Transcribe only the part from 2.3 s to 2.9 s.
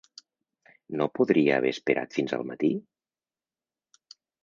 al matí?